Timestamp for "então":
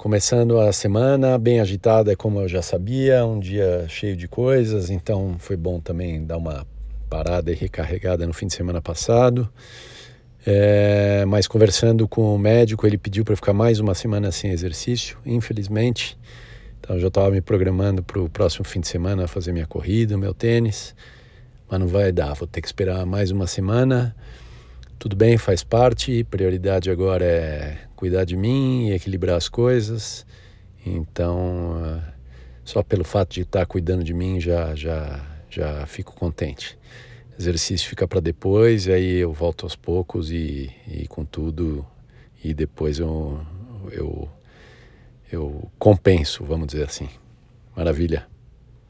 4.88-5.36, 16.80-16.96, 30.84-31.80